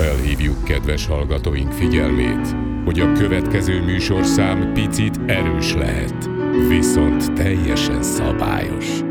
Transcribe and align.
felhívjuk 0.00 0.64
kedves 0.64 1.06
hallgatóink 1.06 1.72
figyelmét, 1.72 2.56
hogy 2.84 3.00
a 3.00 3.12
következő 3.12 3.82
műsorszám 3.82 4.72
picit 4.72 5.20
erős 5.26 5.74
lehet, 5.74 6.30
viszont 6.68 7.32
teljesen 7.32 8.02
szabályos. 8.02 9.09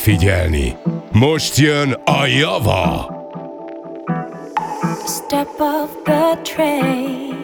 Tessék 0.00 0.18
figyelni! 0.18 0.76
Most 1.12 1.56
jön 1.56 1.92
a 2.04 2.26
java! 2.26 3.08
Step 5.06 5.48
off 5.58 5.90
the 6.04 6.38
train. 6.42 7.34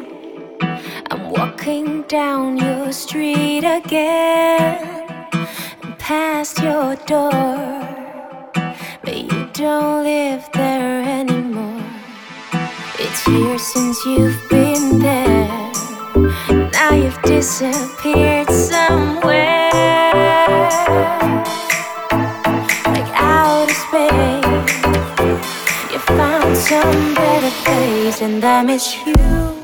I'm 1.11 1.31
walking 1.31 2.05
down 2.09 2.57
your 2.57 2.93
street 2.93 3.65
again. 3.65 4.79
Past 5.99 6.59
your 6.59 6.97
door. 7.07 7.79
But 9.03 9.17
you 9.17 9.49
don't 9.53 10.03
live 10.03 10.45
there 10.53 11.03
anymore. 11.19 11.85
It's 12.99 13.27
years 13.27 13.63
since 13.63 14.05
you've 14.05 14.49
been 14.49 14.99
there. 14.99 15.71
Now 16.73 16.95
you've 16.95 17.23
disappeared 17.23 18.51
somewhere 18.51 19.57
place, 27.51 28.23
and 28.23 28.45
I 28.45 28.63
miss 28.63 28.97
you. 29.07 29.56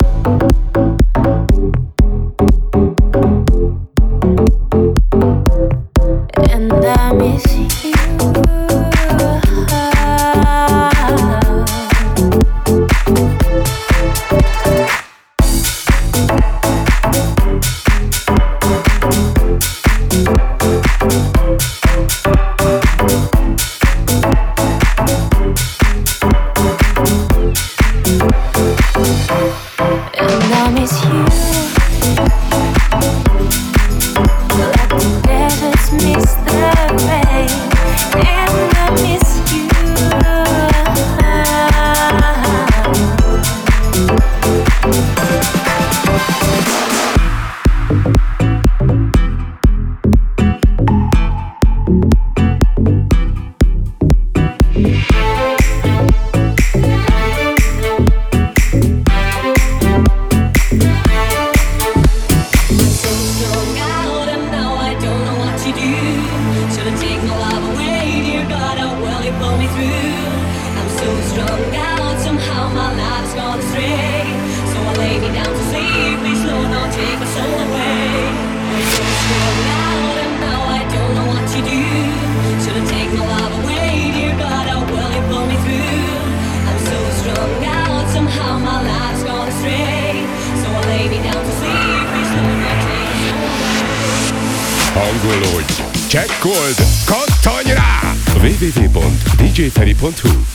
Hangolódj, 94.94 95.72
csekkold, 96.08 96.82
kattanj 97.06 97.72
rá! 97.72 98.14
www.djferi.hu 98.34 100.51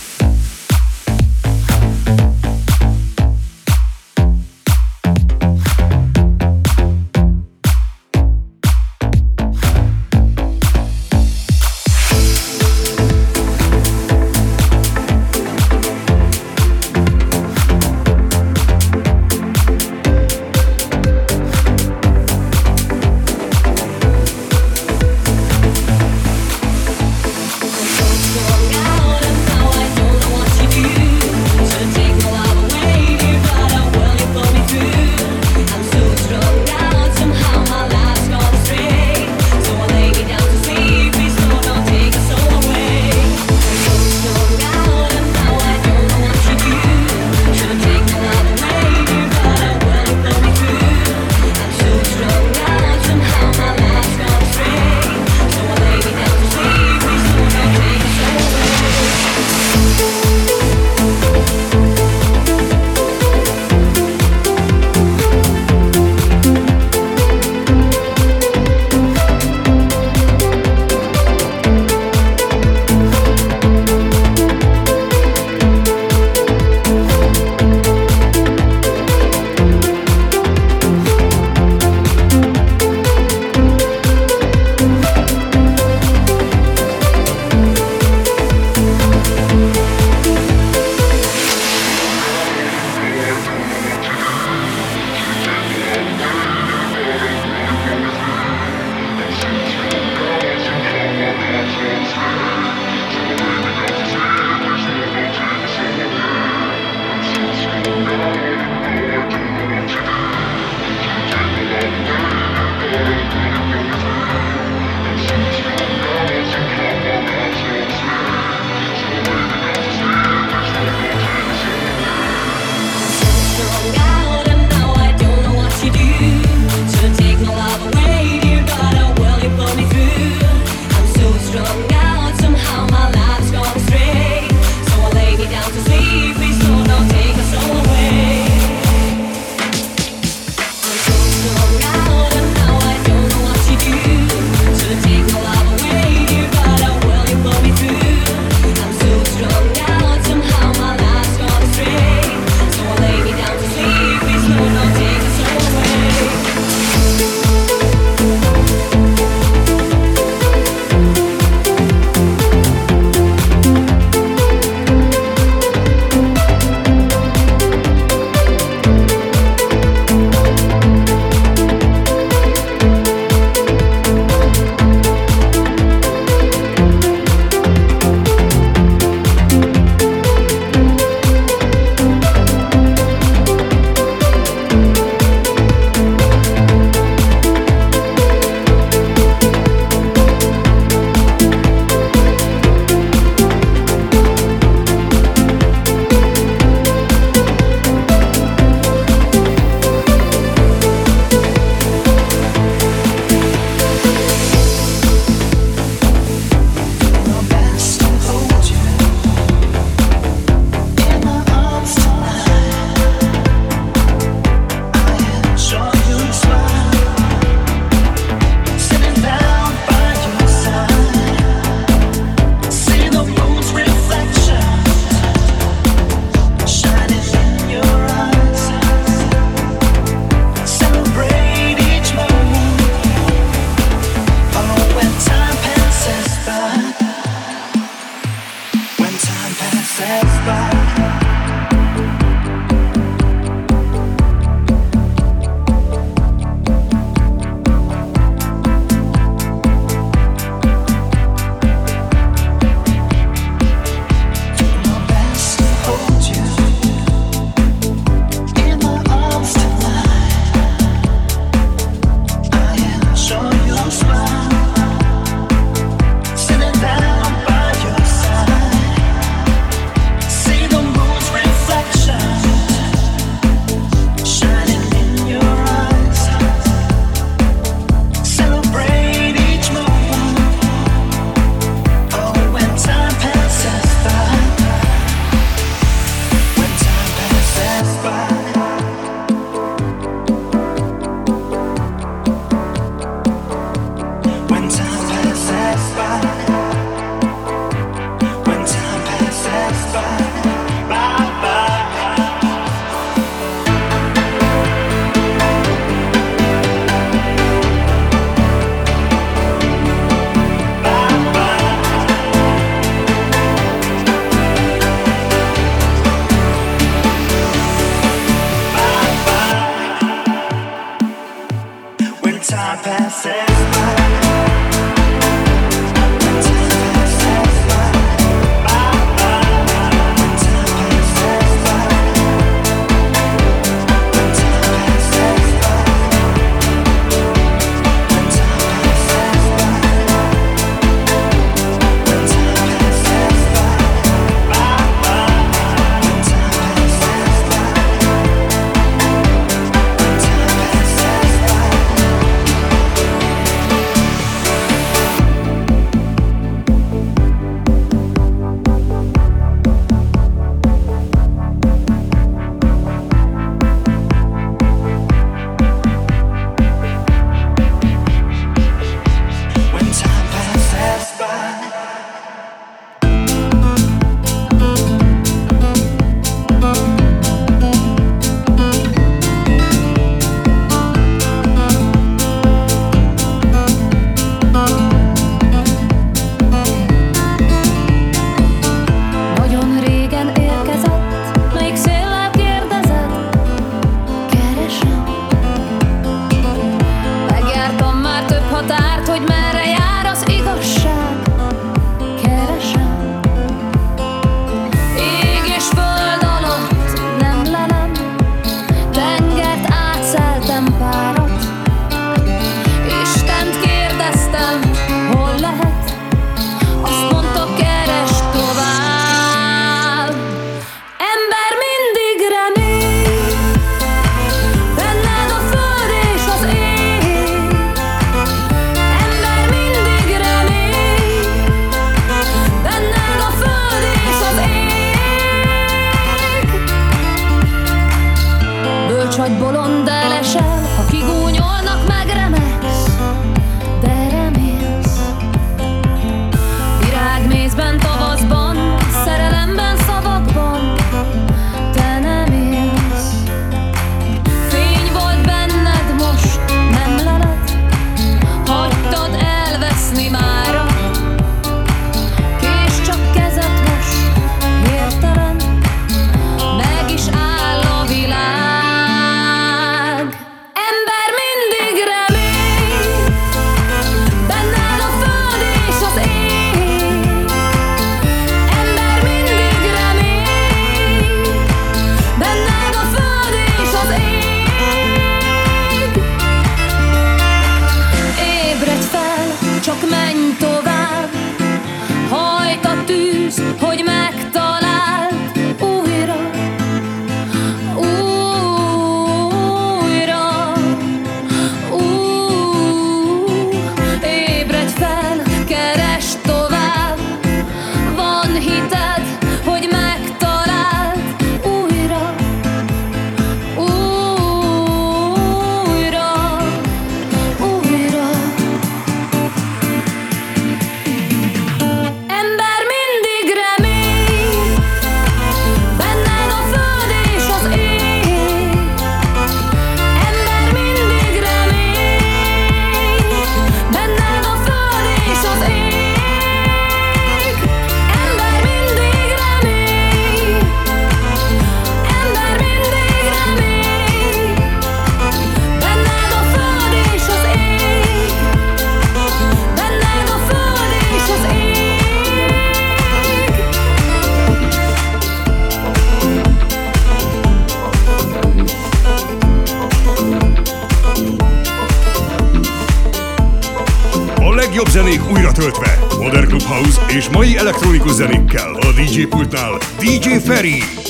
legjobb 564.57 564.75
zenék 564.75 565.11
újra 565.11 565.31
töltve. 565.31 565.79
Modern 565.99 566.27
clubhouse 566.27 566.81
és 566.95 567.09
mai 567.09 567.37
elektronikus 567.37 567.91
zenékkel. 567.91 568.53
A 568.53 568.71
DJ 568.71 569.05
pultnál 569.05 569.57
DJ 569.79 570.09
Ferry. 570.09 570.86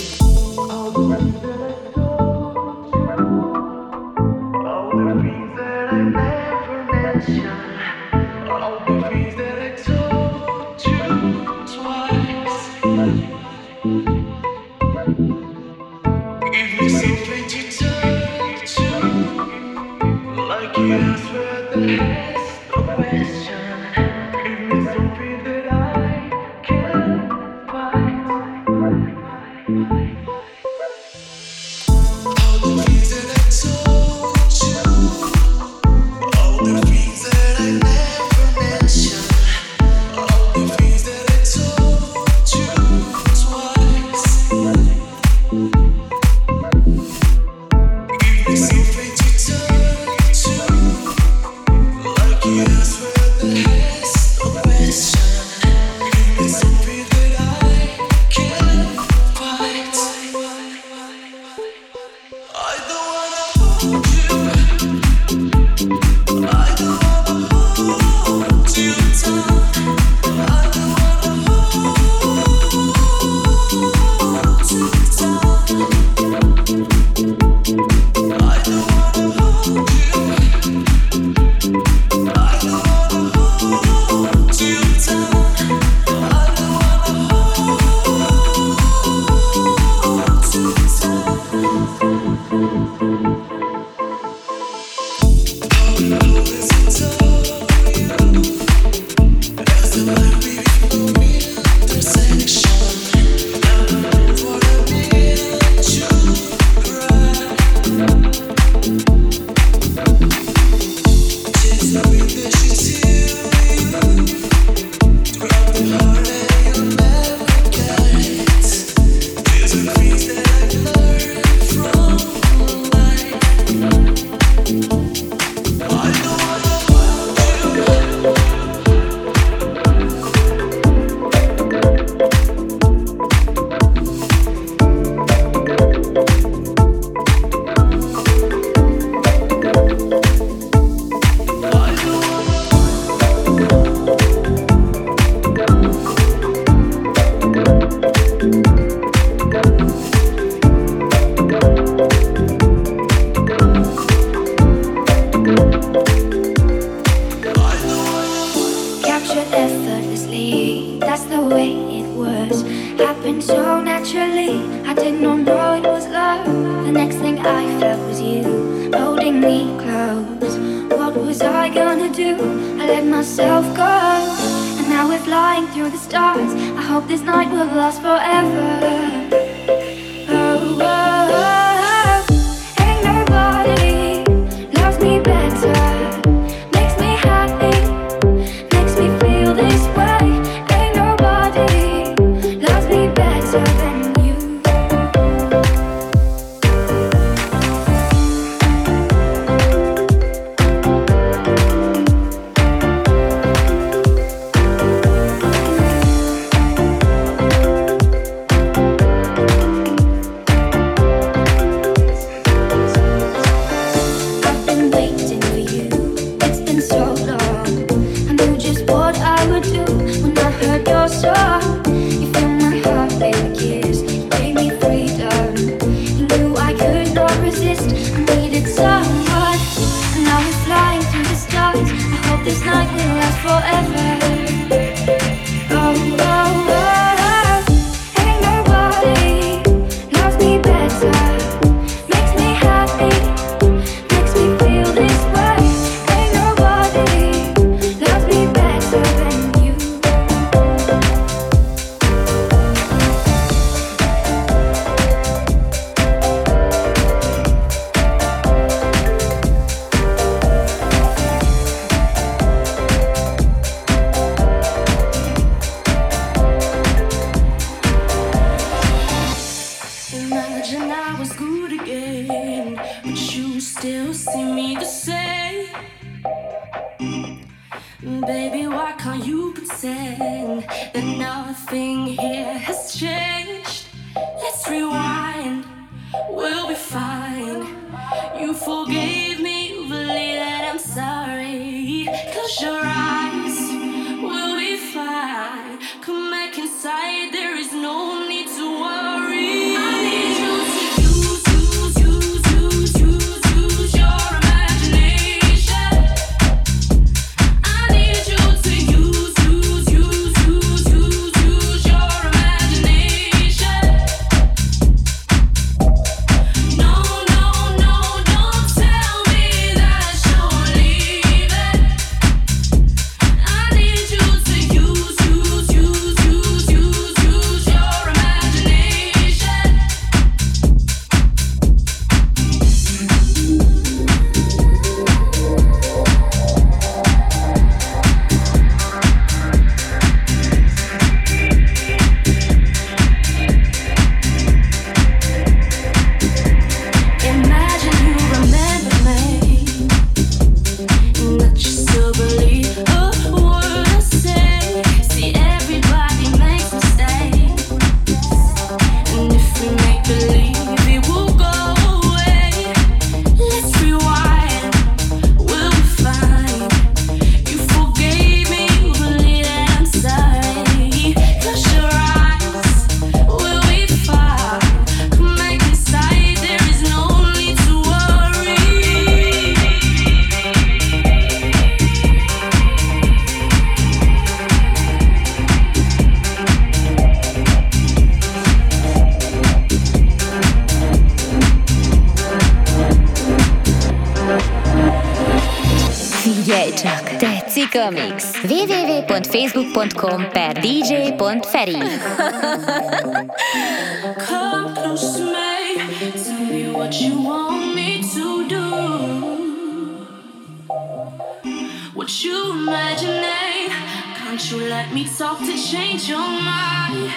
Talk 415.28 415.40
to 415.40 415.58
change 415.58 416.08
your 416.08 416.20
mind, 416.20 417.12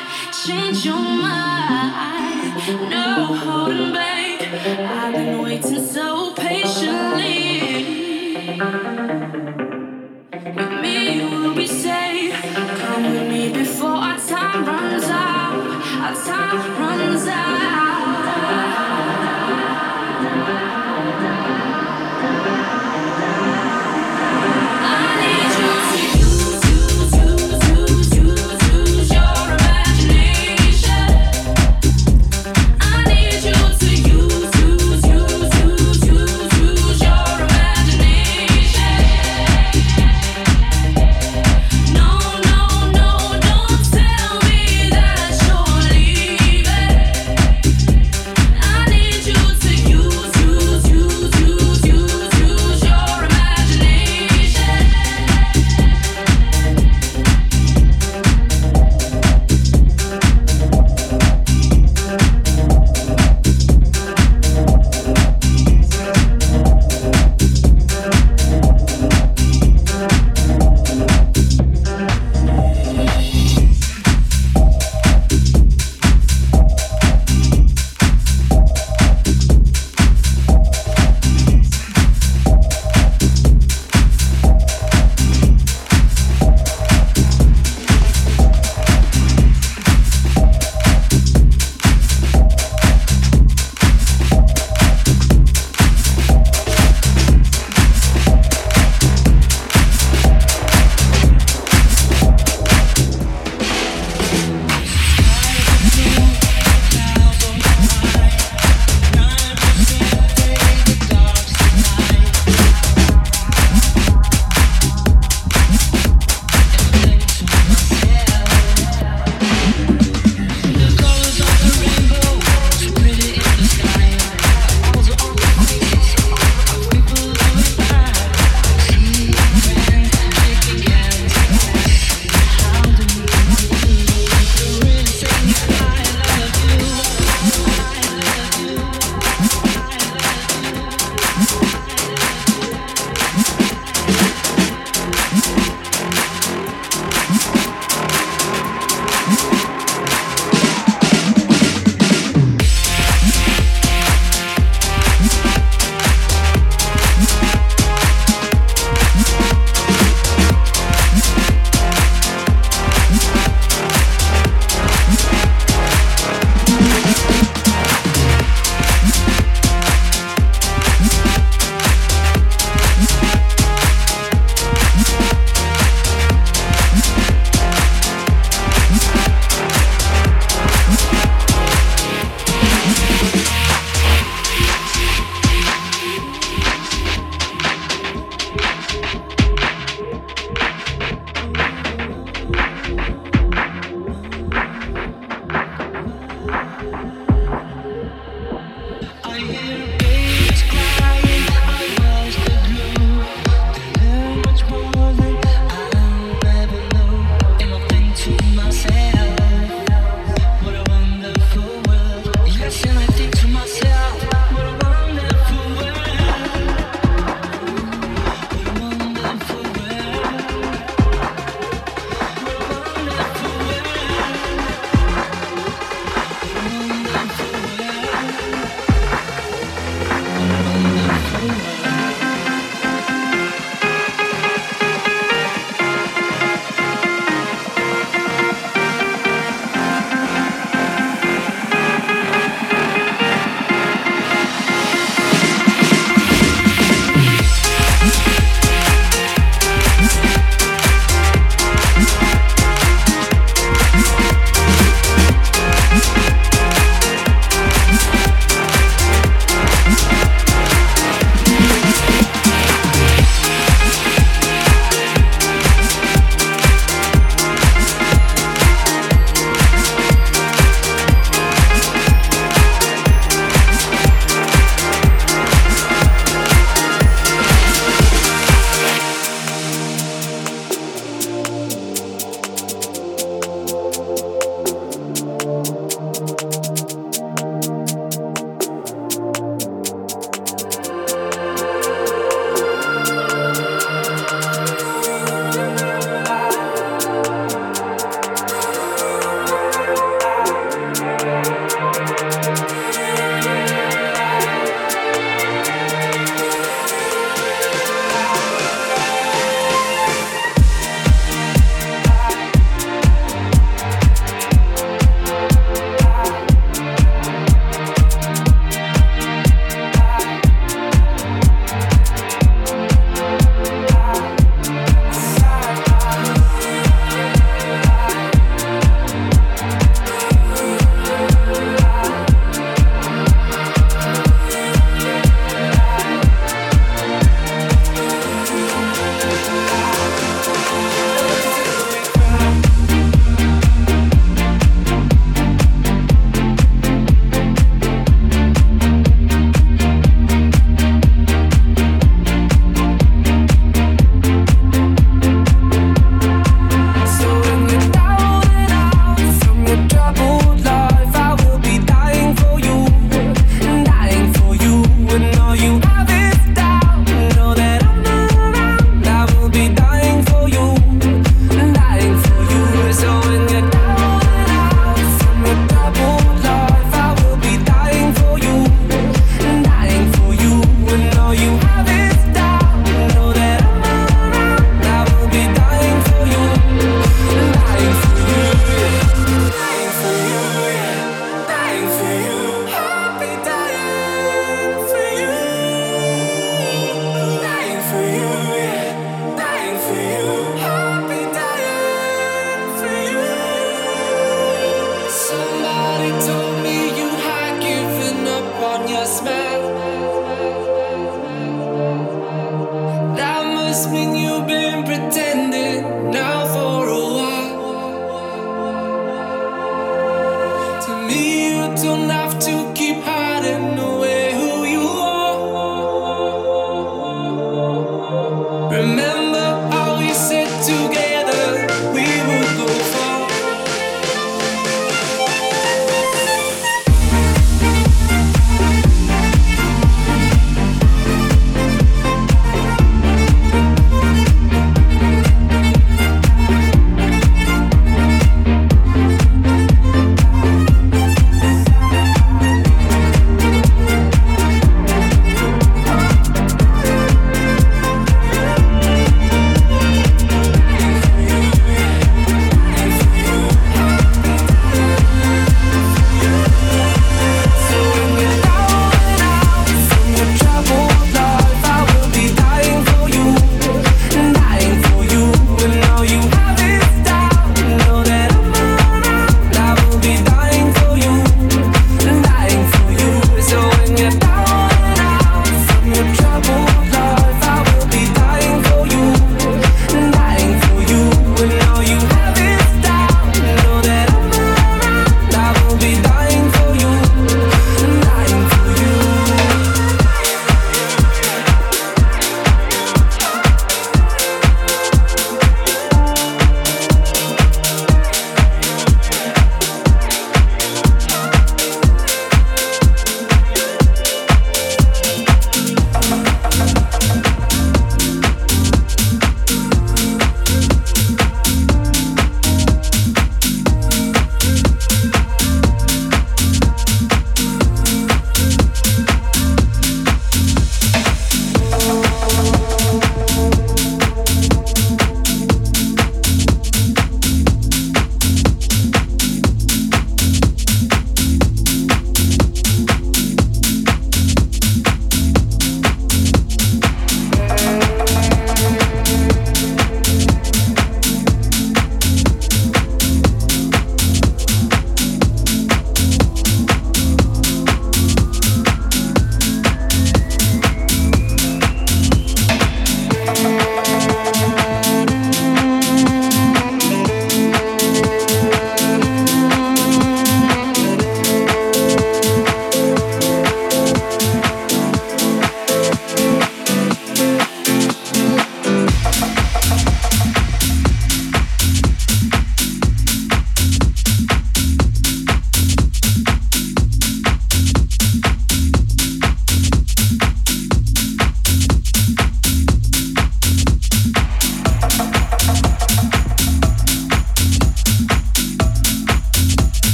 change 0.45 0.85
your 0.85 0.97
mind. 0.97 2.91
No 2.91 3.00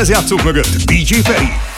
lemezjátszók 0.00 0.42
mögött 0.42 0.84
DJ 0.84 1.14
Feri. 1.14 1.69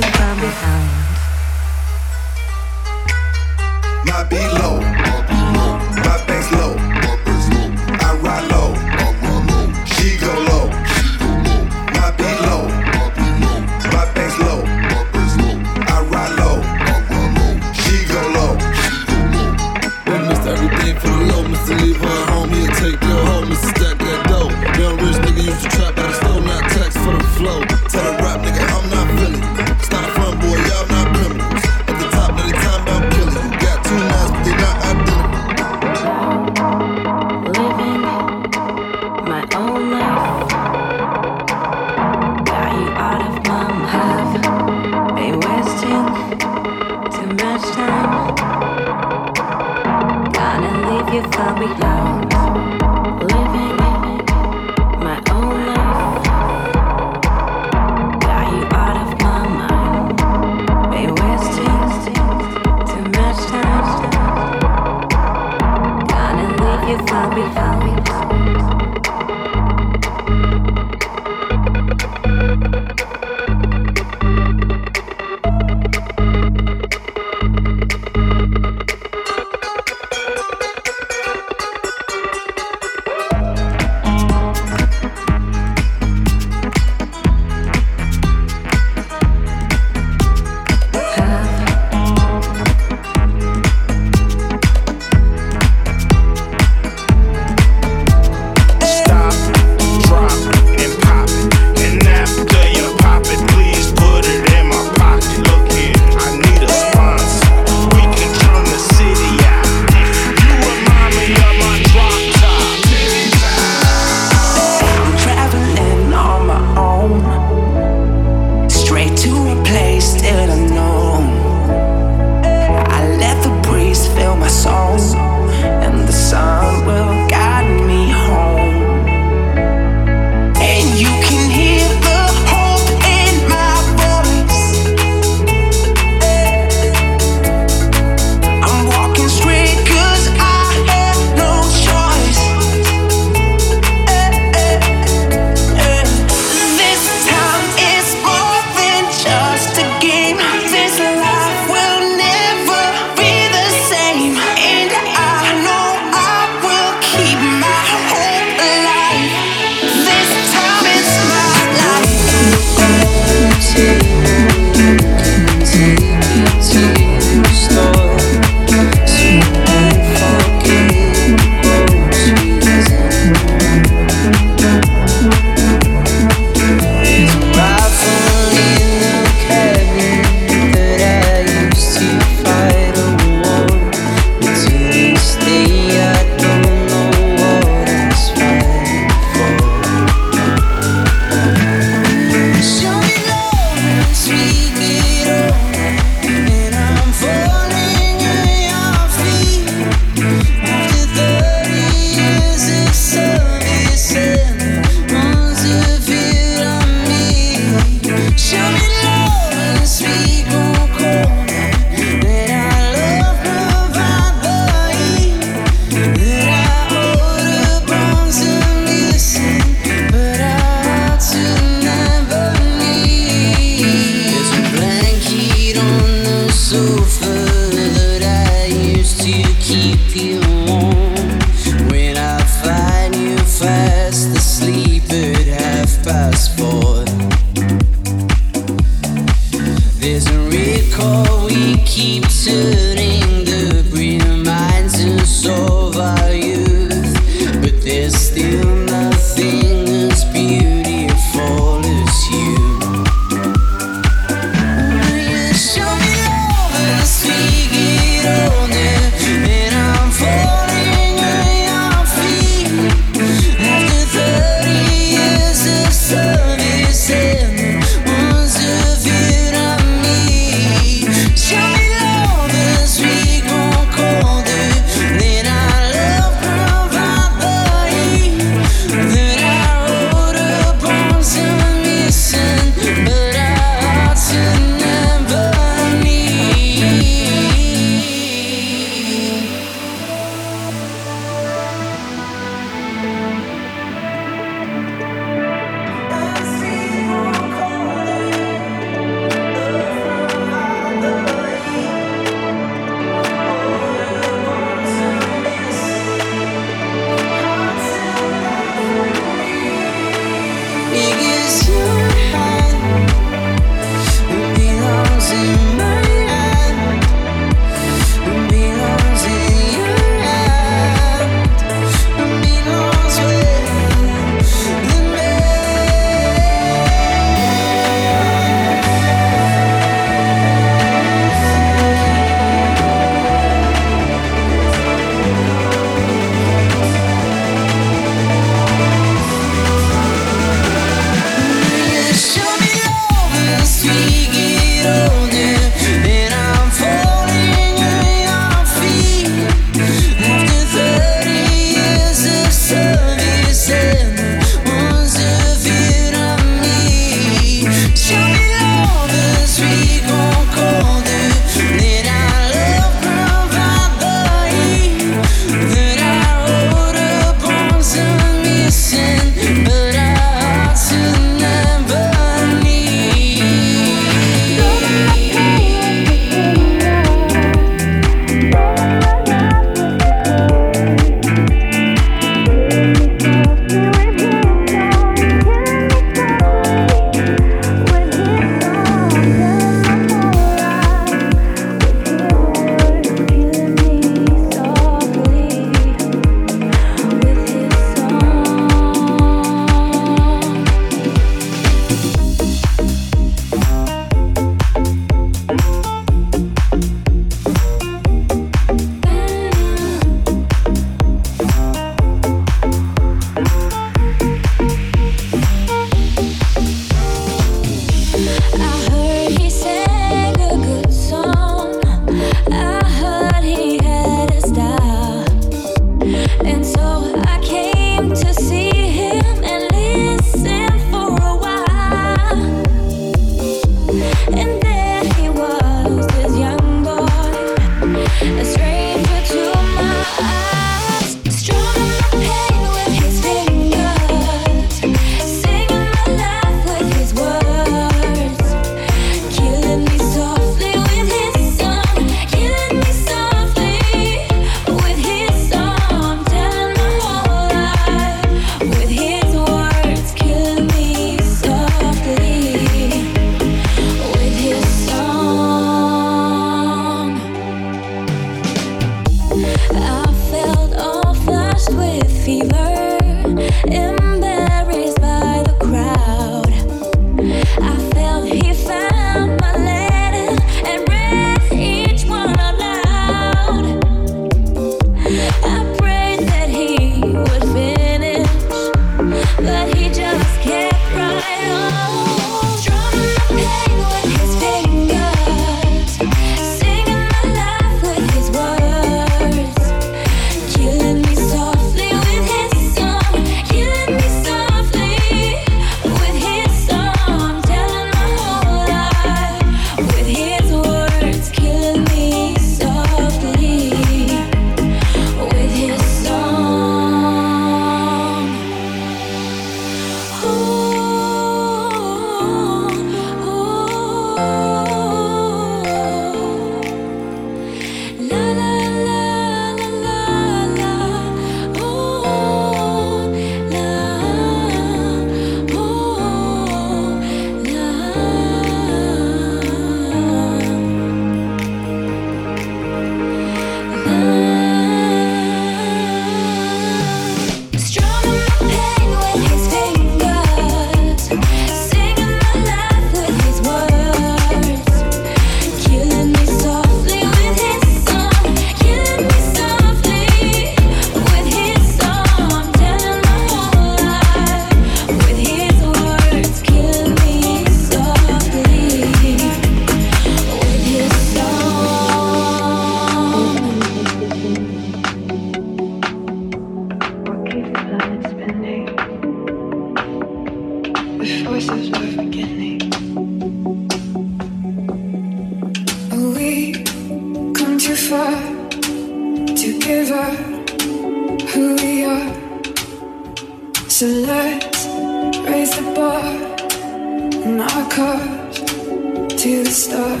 to 599.28 599.44
the 599.44 599.50
start. 599.50 600.00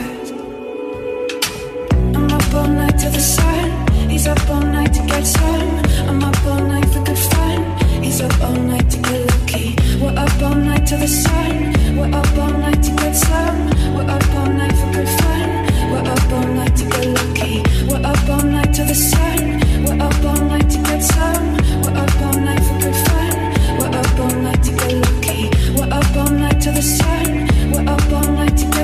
I'm 2.16 2.32
up 2.32 2.54
all 2.54 2.66
night 2.66 2.98
to 3.00 3.10
the 3.10 3.20
sun. 3.20 3.68
He's 4.08 4.26
up 4.26 4.40
all 4.48 4.62
night 4.62 4.94
to 4.94 5.02
get 5.04 5.26
some. 5.26 5.68
I'm 6.08 6.22
up 6.24 6.46
all 6.46 6.62
night 6.72 6.88
for 6.88 7.04
good 7.04 7.18
fun. 7.32 7.60
He's 8.02 8.22
up 8.22 8.40
all 8.40 8.54
night 8.54 8.88
to 8.88 8.96
get 8.96 9.20
lucky. 9.30 9.76
We're 10.00 10.16
up 10.16 10.42
all 10.42 10.54
night 10.54 10.86
to 10.86 10.96
the 10.96 11.06
sun. 11.06 11.54
We're 11.98 12.14
up 12.20 12.38
all 12.38 12.54
night 12.64 12.82
to 12.84 12.90
get 13.02 13.14
some. 13.14 13.60
We're 13.94 14.10
up 14.16 14.34
all 14.34 14.50
night 14.60 14.76
for 14.80 14.90
good 14.96 15.10
fun. 15.20 15.48
We're 15.90 16.08
up 16.14 16.32
all 16.32 16.48
night 16.58 16.74
to 16.76 16.84
get 16.88 17.06
lucky. 17.18 17.54
We're 17.88 18.06
up 18.10 18.28
all 18.30 18.44
night 18.56 18.72
to 18.76 18.84
the 18.84 18.94
sun. 18.94 19.60
We're 19.84 20.02
up 20.08 20.24
all 20.24 20.40
night 20.52 20.70
to 20.70 20.78
get 20.88 21.02
some. 21.02 21.46
We're 21.82 21.98
up 22.02 22.20
all 22.22 22.38
night 22.48 22.64
for 22.68 22.78
good 22.80 22.98
fun. 23.08 23.36
We're 23.78 23.94
up 24.00 24.20
all 24.20 24.36
night 24.46 24.62
to 24.64 24.72
get 24.72 24.94
lucky. 24.94 25.17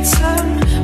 turn 0.04 0.83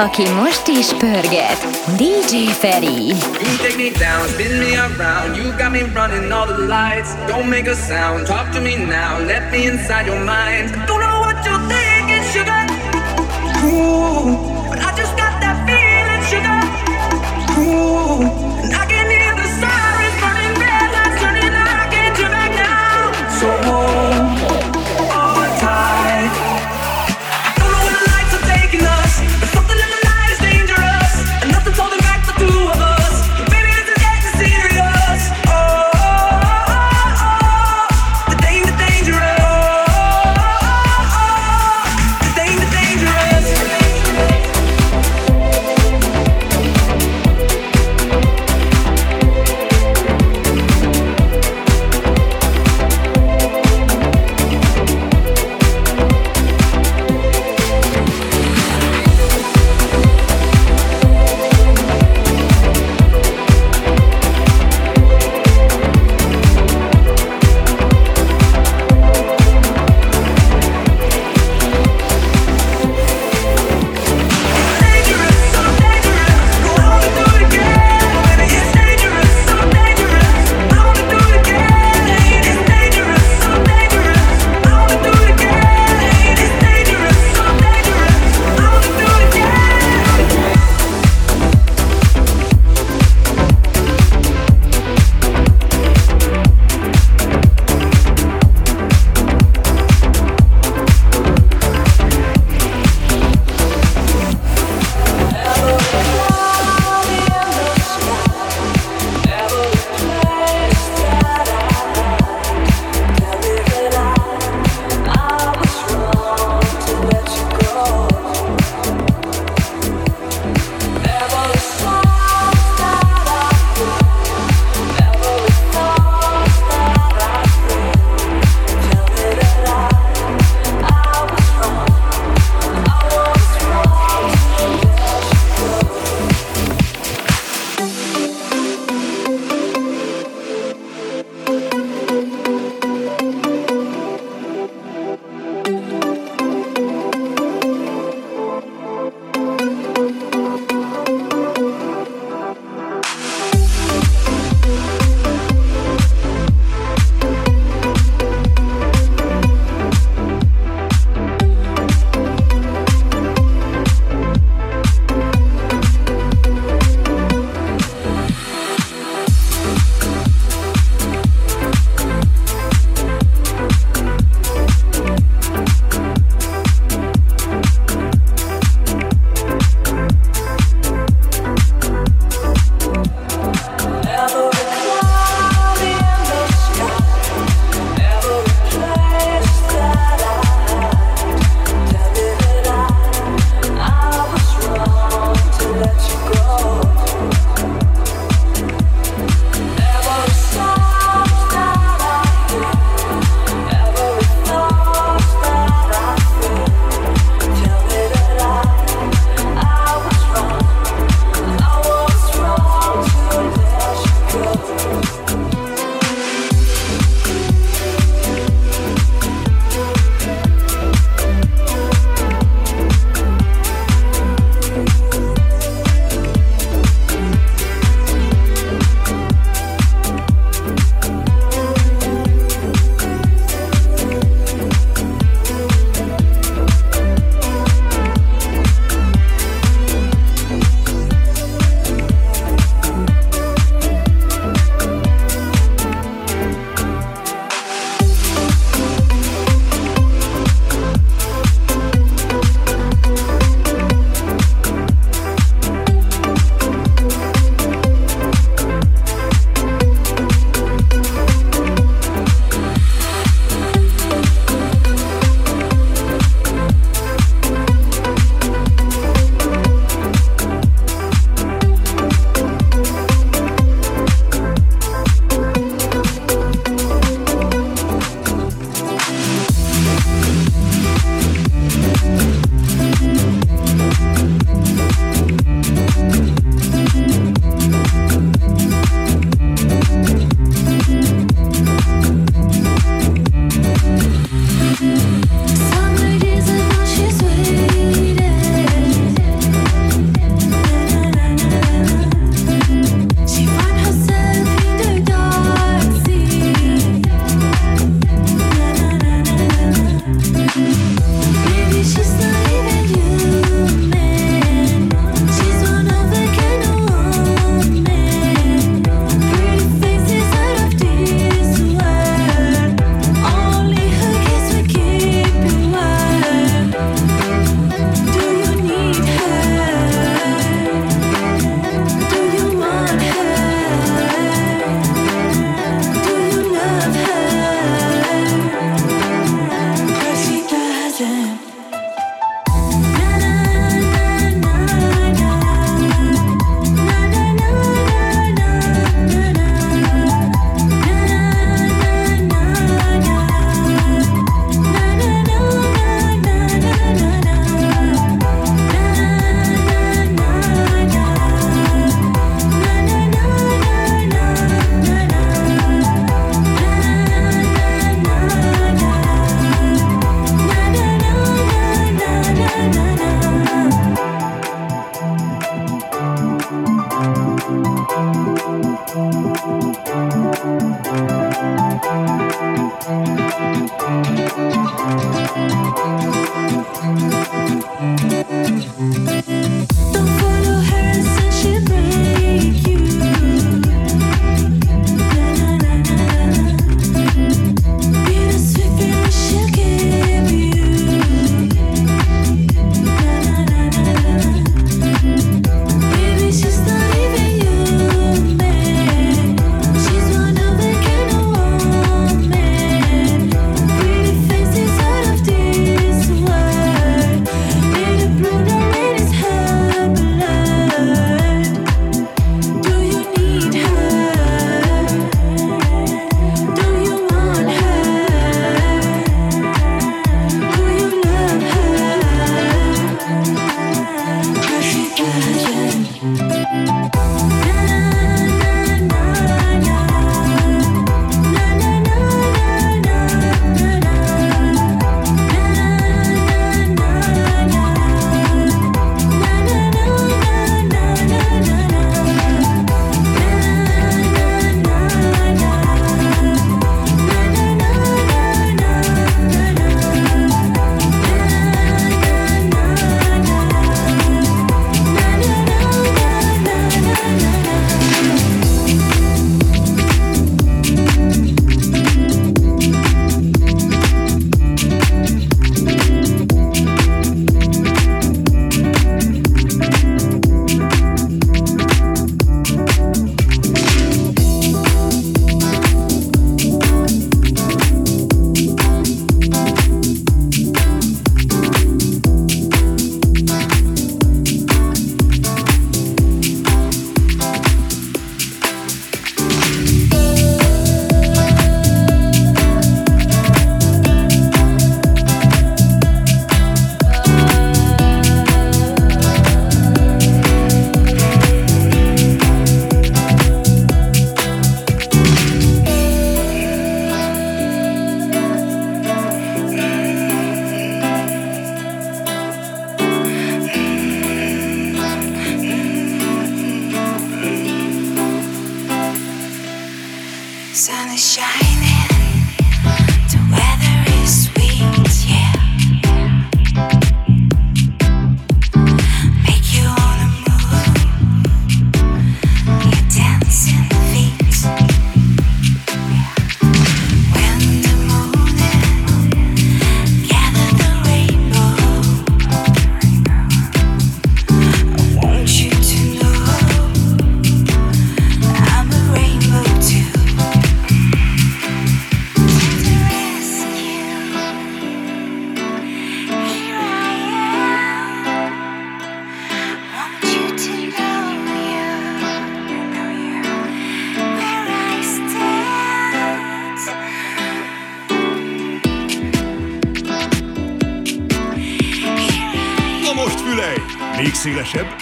aki 0.00 0.28
most 0.28 0.68
is 0.68 0.94
pörget, 0.94 1.58
DJ 1.98 2.32
Feree. 2.60 3.08
You 3.44 3.56
take 3.62 3.76
me 3.76 3.90
down, 3.90 4.28
spin 4.28 4.58
me 4.58 4.74
around, 4.76 5.36
you 5.36 5.52
got 5.58 5.72
me 5.72 5.82
running 5.82 6.32
all 6.32 6.46
the 6.46 6.58
lights. 6.58 7.10
Don't 7.28 7.48
make 7.50 7.70
a 7.70 7.74
sound, 7.74 8.26
talk 8.26 8.50
to 8.52 8.60
me 8.60 8.76
now, 8.76 9.18
let 9.26 9.52
me 9.52 9.66
inside 9.66 10.06
your 10.06 10.20
mind. 10.24 10.89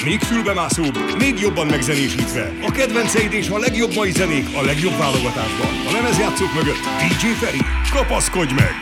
Még 0.05 0.21
fülbemászóbb, 0.21 0.99
még 1.19 1.39
jobban 1.39 1.67
megzenésítve. 1.67 2.53
A 2.63 2.71
kedvenceid 2.71 3.33
és 3.33 3.49
a 3.49 3.59
legjobb 3.59 3.95
mai 3.95 4.11
zenék 4.11 4.47
a 4.55 4.63
legjobb 4.65 4.99
válogatásban. 4.99 5.69
A 5.89 5.93
lemezjátszók 5.93 6.55
mögött 6.55 6.83
DJ 6.99 7.27
Feri. 7.27 7.61
Kapaszkodj 7.91 8.55
meg! 8.55 8.78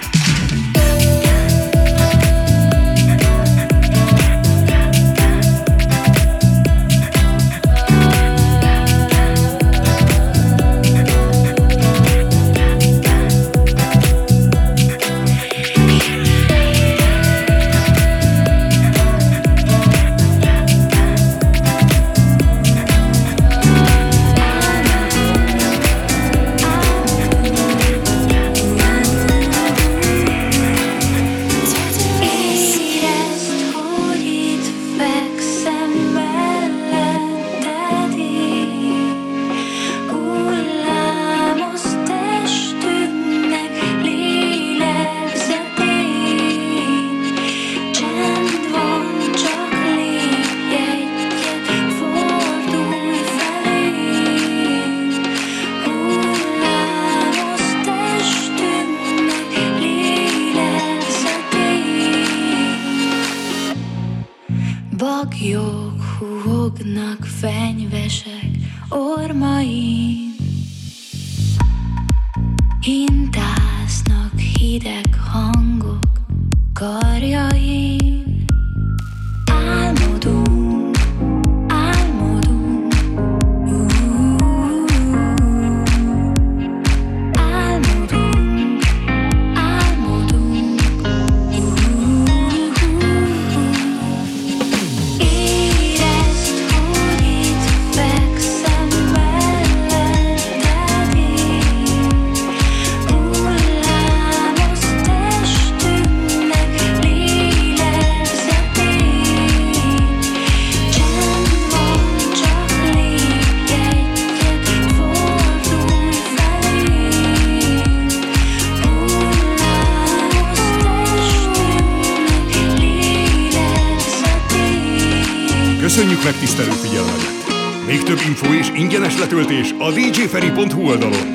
töltés 129.46 129.74
a 129.78 129.90
djferi.hu 129.90 130.90
oldalon. 130.90 131.25